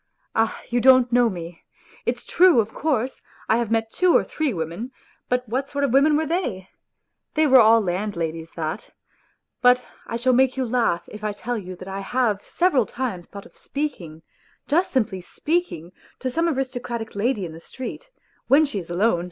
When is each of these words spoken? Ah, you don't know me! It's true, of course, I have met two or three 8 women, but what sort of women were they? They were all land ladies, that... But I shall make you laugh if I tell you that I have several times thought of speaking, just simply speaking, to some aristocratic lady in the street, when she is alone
Ah, 0.33 0.59
you 0.69 0.81
don't 0.81 1.11
know 1.11 1.29
me! 1.29 1.63
It's 2.07 2.25
true, 2.25 2.59
of 2.59 2.73
course, 2.73 3.21
I 3.47 3.57
have 3.57 3.69
met 3.69 3.91
two 3.91 4.17
or 4.17 4.23
three 4.23 4.49
8 4.49 4.53
women, 4.53 4.91
but 5.29 5.47
what 5.47 5.67
sort 5.67 5.83
of 5.83 5.93
women 5.93 6.17
were 6.17 6.25
they? 6.25 6.69
They 7.35 7.45
were 7.45 7.59
all 7.59 7.79
land 7.79 8.15
ladies, 8.15 8.53
that... 8.53 8.93
But 9.61 9.83
I 10.07 10.17
shall 10.17 10.33
make 10.33 10.57
you 10.57 10.65
laugh 10.65 11.03
if 11.07 11.23
I 11.23 11.33
tell 11.33 11.55
you 11.59 11.75
that 11.75 11.87
I 11.87 11.99
have 11.99 12.43
several 12.43 12.87
times 12.87 13.27
thought 13.27 13.45
of 13.45 13.55
speaking, 13.55 14.23
just 14.67 14.91
simply 14.91 15.21
speaking, 15.21 15.91
to 16.17 16.31
some 16.31 16.49
aristocratic 16.49 17.13
lady 17.13 17.45
in 17.45 17.51
the 17.53 17.59
street, 17.59 18.09
when 18.47 18.65
she 18.65 18.79
is 18.79 18.89
alone 18.89 19.19